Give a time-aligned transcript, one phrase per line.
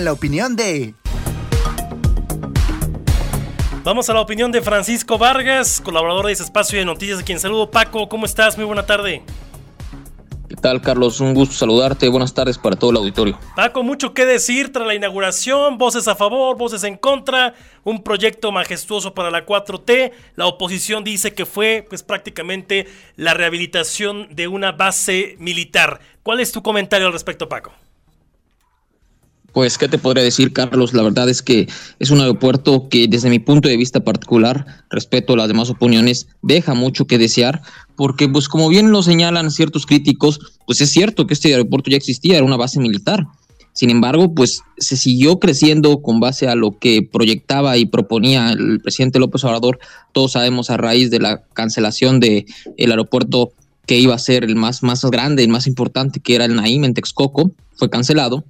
[0.00, 0.94] en la opinión de...
[3.84, 7.38] Vamos a la opinión de Francisco Vargas, colaborador de ese espacio de noticias, a quien
[7.38, 7.70] saludo.
[7.70, 8.56] Paco, ¿cómo estás?
[8.56, 9.22] Muy buena tarde.
[10.48, 11.20] ¿Qué tal, Carlos?
[11.20, 12.08] Un gusto saludarte.
[12.08, 13.38] Buenas tardes para todo el auditorio.
[13.56, 17.54] Paco, mucho que decir tras la inauguración, voces a favor, voces en contra,
[17.84, 20.12] un proyecto majestuoso para la 4T.
[20.34, 22.86] La oposición dice que fue pues prácticamente
[23.16, 26.00] la rehabilitación de una base militar.
[26.22, 27.72] ¿Cuál es tu comentario al respecto, Paco?
[29.52, 30.94] Pues, ¿qué te podría decir, Carlos?
[30.94, 35.32] La verdad es que es un aeropuerto que desde mi punto de vista particular, respeto
[35.32, 37.62] a las demás opiniones, deja mucho que desear,
[37.96, 41.96] porque pues como bien lo señalan ciertos críticos, pues es cierto que este aeropuerto ya
[41.96, 43.26] existía, era una base militar.
[43.72, 48.80] Sin embargo, pues se siguió creciendo con base a lo que proyectaba y proponía el
[48.80, 49.78] presidente López Obrador,
[50.12, 53.52] todos sabemos a raíz de la cancelación del el aeropuerto
[53.86, 56.84] que iba a ser el más, más grande, el más importante, que era el Naim
[56.84, 58.44] en Texcoco, fue cancelado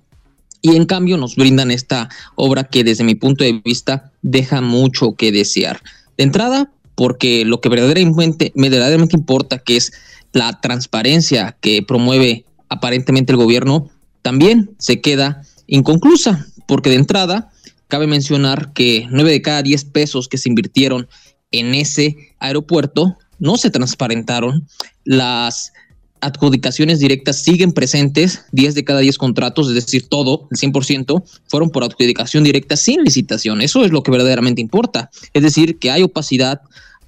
[0.63, 5.15] y en cambio nos brindan esta obra que desde mi punto de vista deja mucho
[5.15, 5.83] que desear.
[6.17, 9.93] De entrada, porque lo que verdaderamente, verdaderamente importa, que es
[10.33, 13.89] la transparencia que promueve aparentemente el gobierno,
[14.23, 17.51] también se queda inconclusa, porque de entrada
[17.89, 21.09] cabe mencionar que nueve de cada 10 pesos que se invirtieron
[21.51, 24.69] en ese aeropuerto no se transparentaron,
[25.05, 25.73] las
[26.21, 31.71] adjudicaciones directas siguen presentes, 10 de cada 10 contratos, es decir, todo, el 100%, fueron
[31.71, 33.61] por adjudicación directa sin licitación.
[33.63, 35.11] Eso es lo que verdaderamente importa.
[35.33, 36.61] Es decir, que hay opacidad,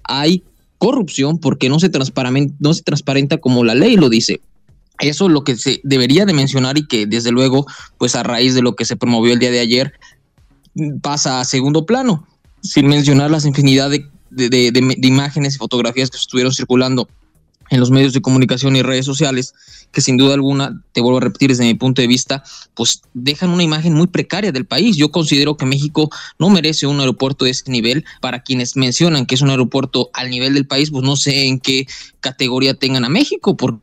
[0.05, 0.43] hay
[0.79, 4.41] corrupción porque no se, transparenta, no se transparenta como la ley lo dice.
[4.99, 7.67] Eso es lo que se debería de mencionar y que desde luego,
[7.99, 9.93] pues a raíz de lo que se promovió el día de ayer,
[11.03, 12.27] pasa a segundo plano,
[12.63, 17.09] sin mencionar las infinidad de, de imágenes y fotografías que estuvieron circulando
[17.73, 19.55] en los medios de comunicación y redes sociales,
[19.93, 23.49] que sin duda alguna, te vuelvo a repetir desde mi punto de vista, pues dejan
[23.49, 24.95] una imagen muy precaria del país.
[24.95, 28.05] Yo considero que México no merece un aeropuerto de este nivel.
[28.21, 31.61] Para quienes mencionan que es un aeropuerto al nivel del país, pues no sé en
[31.61, 31.87] qué
[32.21, 33.81] categoría tengan a México, porque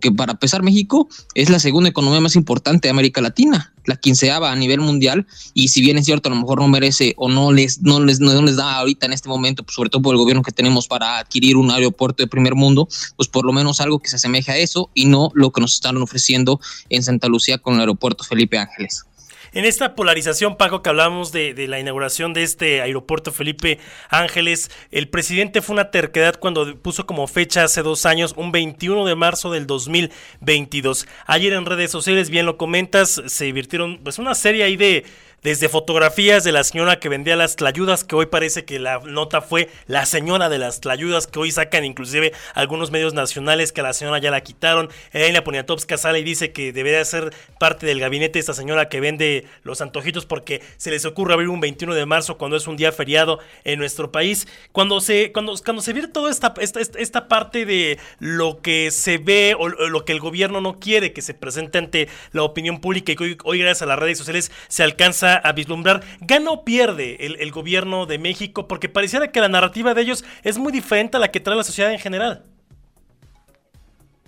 [0.00, 4.50] que para pesar México es la segunda economía más importante de América Latina, la quinceava
[4.50, 7.52] a nivel mundial, y si bien es cierto, a lo mejor no merece o no
[7.52, 10.18] les, no les, no les da ahorita en este momento, pues sobre todo por el
[10.18, 13.98] gobierno que tenemos para adquirir un aeropuerto de primer mundo, pues por lo menos algo
[13.98, 17.58] que se asemeje a eso y no lo que nos están ofreciendo en Santa Lucía
[17.58, 19.04] con el aeropuerto Felipe Ángeles.
[19.52, 23.78] En esta polarización, Paco, que hablamos de, de, la inauguración de este aeropuerto Felipe
[24.08, 29.04] Ángeles, el presidente fue una terquedad cuando puso como fecha hace dos años, un 21
[29.06, 31.08] de marzo del 2022.
[31.26, 35.04] Ayer en redes sociales, bien lo comentas, se divirtieron pues una serie ahí de
[35.42, 39.40] desde fotografías de la señora que vendía las tlayudas, que hoy parece que la nota
[39.40, 43.84] fue la señora de las tlayudas, que hoy sacan inclusive algunos medios nacionales que a
[43.84, 44.90] la señora ya la quitaron.
[45.12, 49.46] Elena Poniatowska sale y dice que debería ser parte del gabinete esta señora que vende
[49.62, 52.92] los antojitos porque se les ocurre abrir un 21 de marzo cuando es un día
[52.92, 54.46] feriado en nuestro país.
[54.72, 59.18] Cuando se, cuando, cuando se ve toda esta, esta, esta parte de lo que se
[59.18, 63.12] ve o lo que el gobierno no quiere que se presente ante la opinión pública
[63.12, 66.64] y que hoy, hoy gracias a las redes sociales se alcanza a vislumbrar, ¿gana o
[66.64, 68.68] pierde el, gobierno de México?
[68.68, 71.64] Porque pareciera que la narrativa de ellos es muy diferente a la que trae la
[71.64, 72.44] sociedad en general.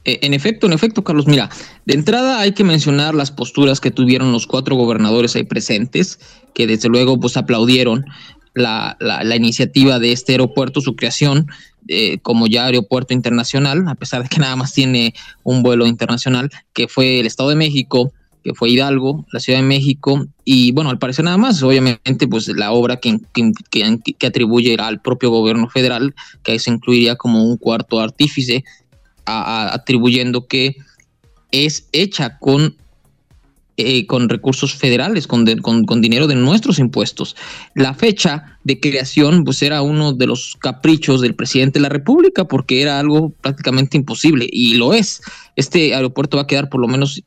[0.05, 1.49] Eh, en efecto, en efecto, Carlos, mira,
[1.85, 6.19] de entrada hay que mencionar las posturas que tuvieron los cuatro gobernadores ahí presentes,
[6.55, 8.05] que desde luego pues aplaudieron
[8.55, 8.97] la,
[9.37, 11.47] iniciativa de este aeropuerto, su creación
[11.89, 16.51] eh, como ya aeropuerto internacional, a pesar de que nada más tiene un vuelo internacional,
[16.73, 18.13] que fue el Estado de México,
[18.43, 22.49] que fue Hidalgo, la Ciudad de México, y bueno, al parecer nada más, obviamente, pues
[22.49, 27.57] la obra que, que, atribuye al propio gobierno federal, que ahí se incluiría como un
[27.57, 28.65] cuarto artífice,
[29.25, 30.77] atribuyendo que
[31.53, 32.77] es hecha con
[33.83, 37.37] eh, con recursos federales, con, con, dinero de nuestros impuestos.
[37.75, 42.45] La fecha de creación pues era uno de los caprichos del presidente de la República
[42.45, 45.21] porque era algo prácticamente imposible y lo es.
[45.57, 47.23] Este aeropuerto va a quedar por lo menos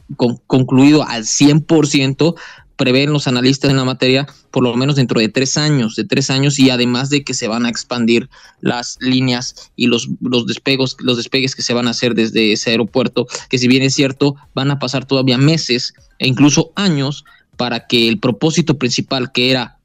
[0.48, 2.36] concluido al 100%
[2.76, 6.30] prevén los analistas en la materia por lo menos dentro de tres años, de tres
[6.30, 8.30] años y además de que se van a expandir
[8.62, 12.72] las líneas y los, los despegos, los despegues que se van a hacer desde ese
[12.72, 17.26] aeropuerto, que si bien es cierto, van a pasar todavía meses e incluso años
[17.58, 19.78] para que el propósito principal que era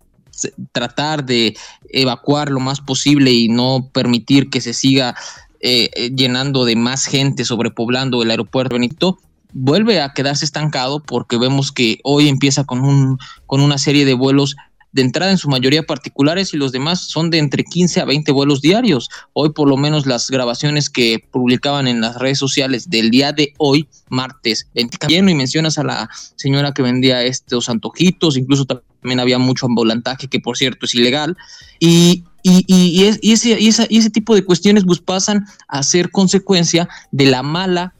[0.72, 1.56] tratar de
[1.90, 5.14] evacuar lo más posible y no permitir que se siga
[5.60, 9.18] eh, eh, llenando de más gente, sobrepoblando el aeropuerto Benito,
[9.52, 14.14] vuelve a quedarse estancado porque vemos que hoy empieza con, un, con una serie de
[14.14, 14.56] vuelos
[14.92, 18.32] de entrada en su mayoría particulares y los demás son de entre 15 a 20
[18.32, 19.08] vuelos diarios.
[19.32, 23.54] Hoy por lo menos las grabaciones que publicaban en las redes sociales del día de
[23.58, 29.38] hoy, martes 20 y mencionas a la señora que vendía estos antojitos, incluso también había
[29.38, 31.36] mucho ambulantaje que por cierto es ilegal
[31.78, 37.26] y y, y, ese, y, ese, tipo de cuestiones pues pasan a ser consecuencia de
[37.26, 37.92] la mala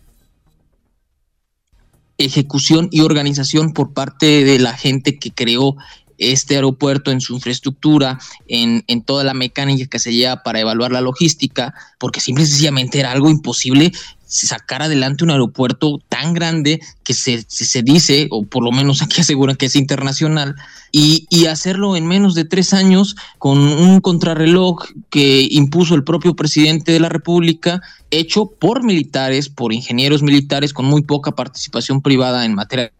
[2.25, 5.76] ejecución y organización por parte de la gente que creó
[6.19, 10.93] este aeropuerto en su infraestructura, en, en, toda la mecánica que se lleva para evaluar
[10.93, 13.90] la logística, porque simple y sencillamente era algo imposible
[14.31, 19.21] sacar adelante un aeropuerto tan grande que se, se, dice, o por lo menos aquí
[19.21, 20.55] aseguran que es internacional,
[20.93, 26.35] y, y, hacerlo en menos de tres años con un contrarreloj que impuso el propio
[26.35, 27.81] presidente de la República,
[28.11, 32.93] hecho por militares, por ingenieros militares, con muy poca participación privada en materia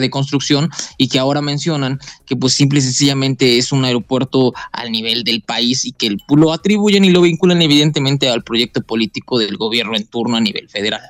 [0.00, 4.92] de construcción y que ahora mencionan que pues simple y sencillamente es un aeropuerto al
[4.92, 9.56] nivel del país y que lo atribuyen y lo vinculan evidentemente al proyecto político del
[9.56, 11.02] gobierno en turno a nivel federal.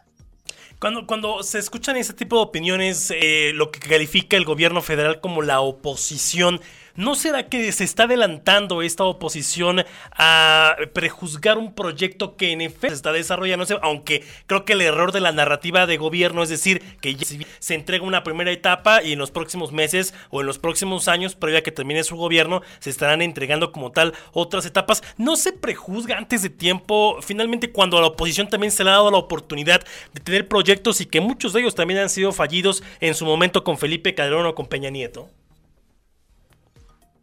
[0.78, 5.20] Cuando, cuando se escuchan ese tipo de opiniones, eh, lo que califica el gobierno federal
[5.20, 6.60] como la oposición,
[6.96, 12.90] ¿No será que se está adelantando esta oposición a prejuzgar un proyecto que en efecto
[12.90, 13.66] se está desarrollando?
[13.82, 17.16] Aunque creo que el error de la narrativa de gobierno es decir que
[17.58, 21.34] se entrega una primera etapa y en los próximos meses o en los próximos años,
[21.34, 25.02] previa a que termine su gobierno, se estarán entregando como tal otras etapas.
[25.18, 28.94] No se prejuzga antes de tiempo, finalmente cuando a la oposición también se le ha
[28.94, 32.84] dado la oportunidad de tener proyectos y que muchos de ellos también han sido fallidos
[33.00, 35.28] en su momento con Felipe Calderón o con Peña Nieto.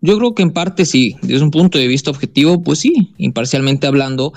[0.01, 3.85] Yo creo que en parte sí, desde un punto de vista objetivo, pues sí, imparcialmente
[3.85, 4.33] hablando,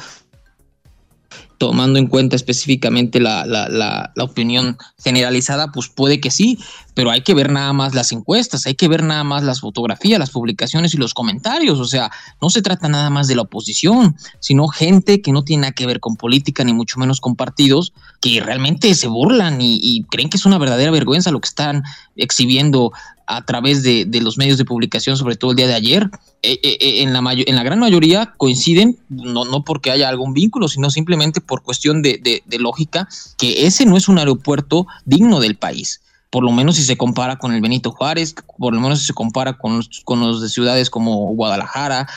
[1.65, 6.59] tomando en cuenta específicamente la, la, la, opinión generalizada, pues puede que sí,
[6.93, 10.19] pero hay que ver nada más las encuestas, hay que ver nada más las fotografías,
[10.19, 12.13] las publicaciones y los comentarios, o sea,
[12.43, 15.87] no se trata nada más de la oposición, sino gente que no tiene nada que
[15.87, 20.29] ver con política, ni mucho menos con partidos, que realmente se burlan y, y creen
[20.29, 21.83] que es una verdadera vergüenza lo que están
[22.15, 22.93] exhibiendo
[23.27, 26.11] a través de, los medios de publicación, sobre todo el día de ayer,
[26.47, 30.35] eh, eh, eh, en, la en la gran mayoría coinciden, no, no porque haya algún
[30.35, 33.09] vínculo, sino simplemente por cuestión de, de, lógica,
[33.39, 36.03] que ese no es un aeropuerto digno del país.
[36.29, 39.15] Por lo menos si se compara con el Benito Juárez, por lo menos si se
[39.15, 42.09] compara con con los de ciudades como Guadalajara,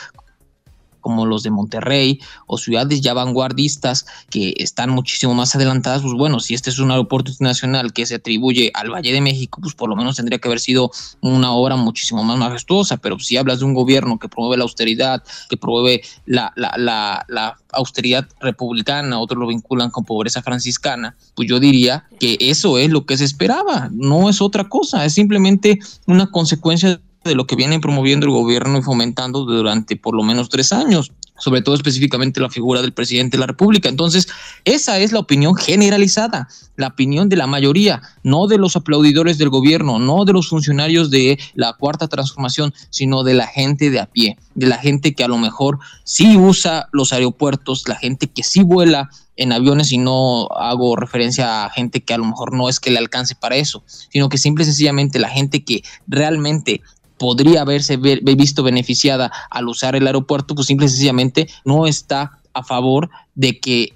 [1.00, 6.40] como los de Monterrey o ciudades ya vanguardistas que están muchísimo más adelantadas, pues bueno,
[6.40, 9.88] si este es un aeropuerto internacional que se atribuye al Valle de México, pues por
[9.88, 10.90] lo menos tendría que haber sido
[11.20, 15.22] una obra muchísimo más majestuosa, pero si hablas de un gobierno que promueve la austeridad,
[15.48, 21.48] que promueve la, la, la, la austeridad republicana, otros lo vinculan con pobreza franciscana, pues
[21.48, 25.78] yo diría que eso es lo que se esperaba, no es otra cosa, es simplemente
[26.06, 30.48] una consecuencia de lo que viene promoviendo el gobierno y fomentando durante por lo menos
[30.48, 33.88] tres años sobre todo específicamente la figura del presidente de la República.
[33.88, 34.28] Entonces,
[34.64, 39.48] esa es la opinión generalizada, la opinión de la mayoría, no de los aplaudidores del
[39.48, 44.06] gobierno, no de los funcionarios de la cuarta transformación, sino de la gente de a
[44.06, 48.42] pie, de la gente que a lo mejor sí usa los aeropuertos, la gente que
[48.42, 52.68] sí vuela en aviones y no hago referencia a gente que a lo mejor no
[52.68, 56.80] es que le alcance para eso, sino que simple y sencillamente la gente que realmente
[57.18, 62.62] podría haberse visto beneficiada al usar el aeropuerto, pues simple y sencillamente no está a
[62.62, 63.92] favor de que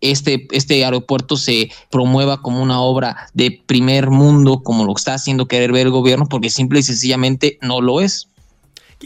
[0.00, 5.46] este, este aeropuerto se promueva como una obra de primer mundo, como lo está haciendo
[5.46, 8.28] querer ver el gobierno, porque simple y sencillamente no lo es.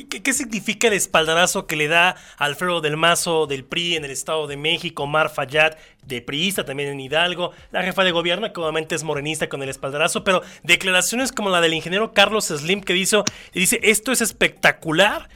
[0.04, 4.46] ¿Qué, significa el espaldarazo que le da Alfredo del Mazo del PRI en el Estado
[4.46, 8.94] de México, Mar Fayad de priista también en Hidalgo, la jefa de gobierno que obviamente
[8.94, 13.24] es morenista con el espaldarazo, pero declaraciones como la del ingeniero Carlos Slim que dice,
[13.54, 15.28] esto es espectacular,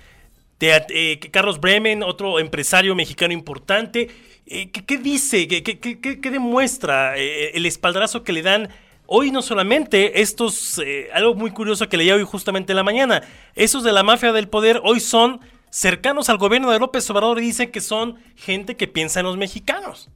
[0.60, 4.10] eh, Carlos Bremen, otro empresario mexicano importante,
[4.46, 5.48] eh, ¿qué, dice?
[5.48, 8.68] ¿Qué, qué demuestra eh, el espaldarazo que le dan?
[9.12, 13.24] Hoy no solamente estos, eh, algo muy curioso que leía hoy justamente en la mañana,
[13.56, 17.46] esos de la mafia del poder hoy son cercanos al gobierno de López Obrador y
[17.46, 20.10] dicen que son gente que piensa en los mexicanos.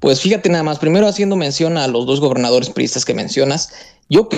[0.00, 3.72] Pues fíjate nada más, primero haciendo mención a los dos gobernadores priistas que mencionas,
[4.10, 4.28] yo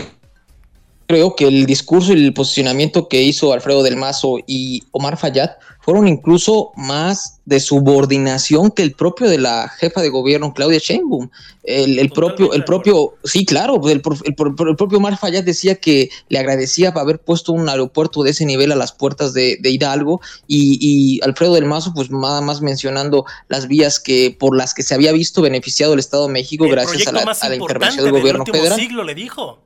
[1.07, 5.51] creo que el discurso y el posicionamiento que hizo Alfredo del Mazo y Omar Fayad
[5.81, 11.29] fueron incluso más de subordinación que el propio de la jefa de gobierno Claudia Sheinbaum.
[11.63, 17.21] El, propio, el propio, sí, claro, el, propio Omar Fayad decía que le agradecía haber
[17.21, 21.93] puesto un aeropuerto de ese nivel a las puertas de, Hidalgo y, Alfredo del Mazo,
[21.95, 25.99] pues nada más mencionando las vías que por las que se había visto beneficiado el
[25.99, 28.81] Estado de México gracias a la, intervención del gobierno federal.
[28.81, 29.64] siglo le dijo.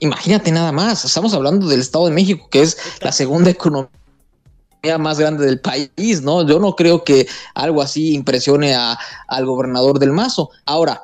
[0.00, 3.90] Imagínate nada más, estamos hablando del Estado de México, que es la segunda economía
[4.98, 6.46] más grande del país, ¿no?
[6.46, 10.50] Yo no creo que algo así impresione a, al gobernador del Mazo.
[10.66, 11.02] Ahora,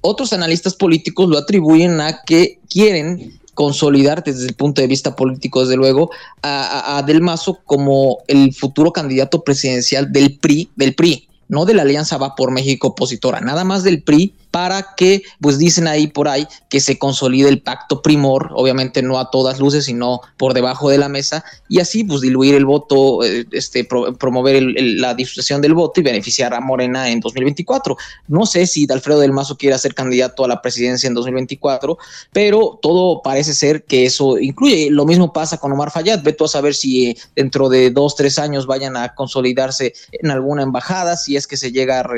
[0.00, 5.62] otros analistas políticos lo atribuyen a que quieren consolidar desde el punto de vista político,
[5.62, 6.10] desde luego,
[6.42, 11.74] a, a, Del Mazo como el futuro candidato presidencial del PRI, del PRI, no de
[11.74, 16.06] la Alianza Va por México opositora, nada más del PRI para que, pues dicen ahí
[16.06, 20.54] por ahí, que se consolide el pacto primor, obviamente no a todas luces, sino por
[20.54, 25.60] debajo de la mesa, y así pues diluir el voto, eh, este, promover la discusión
[25.60, 27.96] del voto y beneficiar a Morena en 2024.
[28.28, 31.98] No sé si Alfredo del Mazo quiere ser candidato a la presidencia en 2024,
[32.32, 34.90] pero todo parece ser que eso incluye.
[34.90, 38.16] Lo mismo pasa con Omar Fayad, ve tú a saber si eh, dentro de dos,
[38.16, 42.08] tres años vayan a consolidarse en alguna embajada, si es que se llega a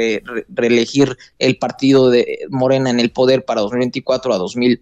[0.49, 2.18] reelegir el partido de
[2.51, 4.81] Morena en el poder para 2024 a 2000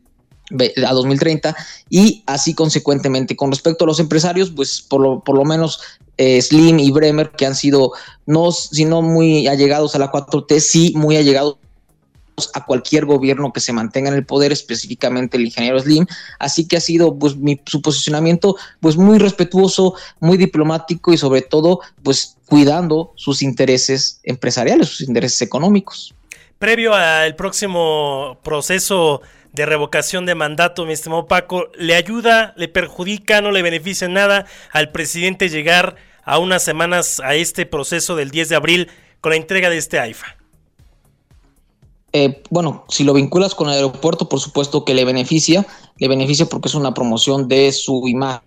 [0.87, 1.57] a 2030
[1.91, 3.37] y así consecuentemente.
[3.37, 5.81] Con respecto a los empresarios pues por lo, por lo menos
[6.19, 7.93] eh, Slim y Bremer que han sido
[8.27, 11.59] no sino muy allegados a la 4T sí muy allegados
[12.53, 16.07] a cualquier gobierno que se mantenga en el poder, específicamente el ingeniero Slim,
[16.39, 21.41] así que ha sido pues mi, su posicionamiento pues muy respetuoso, muy diplomático y sobre
[21.41, 26.15] todo pues cuidando sus intereses empresariales, sus intereses económicos
[26.59, 29.21] previo al próximo proceso
[29.53, 34.47] de revocación de mandato, mi estimado Paco, ¿le ayuda, le perjudica, no le beneficia nada
[34.73, 39.37] al presidente llegar a unas semanas a este proceso del 10 de abril con la
[39.37, 40.37] entrega de este AIFA?
[42.13, 45.67] Eh, bueno, si lo vinculas con el aeropuerto, por supuesto que le beneficia,
[45.99, 48.47] le beneficia porque es una promoción de su imagen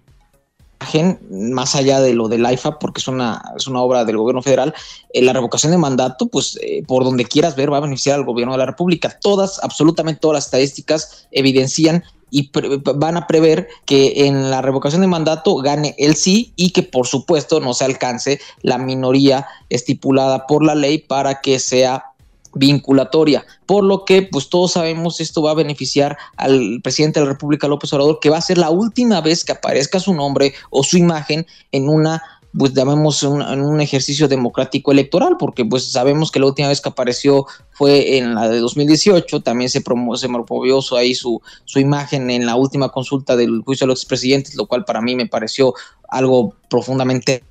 [1.30, 4.74] más allá de lo del AIFA, porque es una, es una obra del gobierno federal,
[5.14, 8.26] eh, la revocación de mandato, pues eh, por donde quieras ver, va a beneficiar al
[8.26, 9.18] gobierno de la República.
[9.20, 12.52] Todas, absolutamente todas las estadísticas evidencian y
[12.96, 17.08] van a prever que en la revocación de mandato gane el sí y que por
[17.08, 22.09] supuesto no se alcance la minoría estipulada por la ley para que sea
[22.54, 27.34] vinculatoria, por lo que pues todos sabemos esto va a beneficiar al presidente de la
[27.34, 30.84] República López Obrador, que va a ser la última vez que aparezca su nombre o
[30.84, 32.22] su imagen en una
[32.58, 36.82] pues llamemos un, en un ejercicio democrático electoral, porque pues sabemos que la última vez
[36.82, 41.80] que apareció fue en la de 2018, también se, promovió, se promovió ahí su, su
[41.80, 45.28] imagen en la última consulta del juicio de los expresidentes, lo cual para mí me
[45.28, 45.74] pareció
[46.08, 47.44] algo profundamente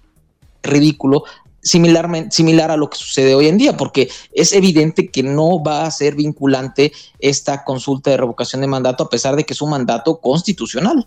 [0.62, 1.24] ridículo,
[1.68, 5.84] similar, similar a lo que sucede hoy en día, porque es evidente que no va
[5.84, 9.70] a ser vinculante esta consulta de revocación de mandato a pesar de que es un
[9.70, 11.06] mandato constitucional.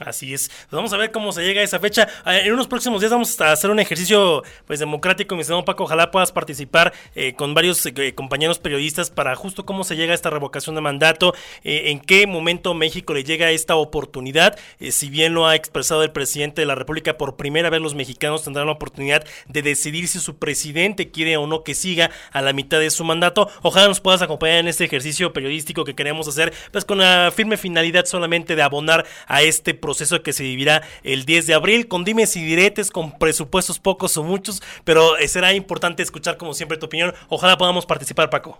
[0.00, 0.48] Así es.
[0.48, 2.06] Pues vamos a ver cómo se llega a esa fecha.
[2.24, 5.84] Ah, en unos próximos días vamos a hacer un ejercicio pues democrático, mi estimado Paco.
[5.84, 10.14] Ojalá puedas participar eh, con varios eh, compañeros periodistas para justo cómo se llega a
[10.14, 11.34] esta revocación de mandato,
[11.64, 14.58] eh, en qué momento México le llega esta oportunidad.
[14.90, 18.44] si bien lo ha expresado el presidente de la República, por primera vez los mexicanos
[18.44, 22.52] tendrán la oportunidad de decidir si su presidente quiere o no que siga a la
[22.52, 23.48] mitad de su mandato.
[23.62, 27.56] Ojalá nos puedas acompañar en este ejercicio periodístico que queremos hacer, pues con la firme
[27.56, 32.04] finalidad solamente de abonar a este proceso que se vivirá el 10 de abril, con
[32.04, 36.76] dimes y diretes, con presupuestos pocos o muchos, pero eh, será importante escuchar como siempre
[36.76, 37.14] tu opinión.
[37.28, 38.58] Ojalá podamos participar, Paco.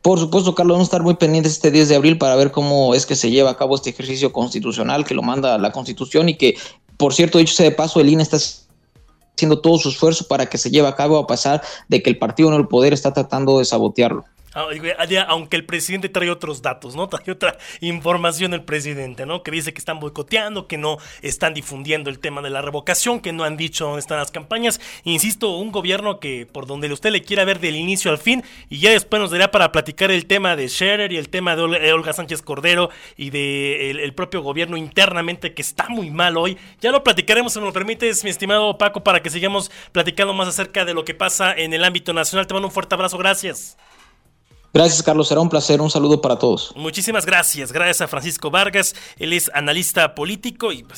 [0.00, 2.94] Por supuesto, Carlos, vamos a estar muy pendientes este 10 de abril para ver cómo
[2.94, 6.36] es que se lleva a cabo este ejercicio constitucional que lo manda la Constitución y
[6.36, 6.56] que,
[6.96, 8.38] por cierto, dicho sea de paso, el INE está
[9.36, 12.18] haciendo todo su esfuerzo para que se lleve a cabo a pesar de que el
[12.18, 14.24] partido en el poder está tratando de sabotearlo.
[14.52, 14.66] Ah,
[15.28, 17.08] aunque el presidente trae otros datos, ¿no?
[17.10, 19.42] Trae otra información el presidente, ¿no?
[19.42, 23.32] Que dice que están boicoteando, que no están difundiendo el tema de la revocación, que
[23.32, 24.80] no han dicho dónde están las campañas.
[25.04, 28.78] Insisto, un gobierno que por donde usted le quiera ver del inicio al fin, y
[28.78, 32.12] ya después nos dará para platicar el tema de Scherer y el tema de Olga
[32.12, 36.58] Sánchez Cordero y de el, propio gobierno internamente que está muy mal hoy.
[36.80, 40.48] Ya lo platicaremos, si me lo permites, mi estimado Paco, para que sigamos platicando más
[40.48, 42.46] acerca de lo que pasa en el ámbito nacional.
[42.46, 43.76] Te mando un fuerte abrazo, gracias.
[44.72, 45.28] Gracias, Carlos.
[45.28, 45.80] Será un placer.
[45.80, 46.72] Un saludo para todos.
[46.76, 47.72] Muchísimas gracias.
[47.72, 48.94] Gracias a Francisco Vargas.
[49.18, 50.88] Él es analista político y pues,